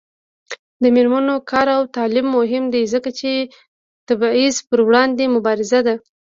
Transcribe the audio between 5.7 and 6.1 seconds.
ده.